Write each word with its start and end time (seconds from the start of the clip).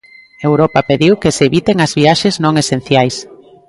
Europa 0.49 0.85
pediu 0.89 1.13
que 1.21 1.31
se 1.35 1.43
eviten 1.49 1.77
as 1.85 1.91
viaxes 1.99 2.35
non 2.43 2.53
esenciais. 2.63 3.15